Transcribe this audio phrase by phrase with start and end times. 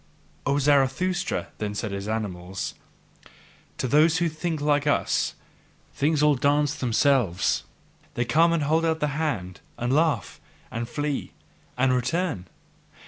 [0.47, 2.73] "O Zarathustra," said then his animals,
[3.77, 5.35] "to those who think like us,
[5.93, 7.65] things all dance themselves:
[8.15, 10.41] they come and hold out the hand and laugh
[10.71, 11.33] and flee
[11.77, 12.47] and return.